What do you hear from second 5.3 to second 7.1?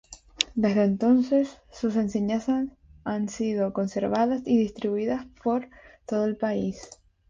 por todo el país.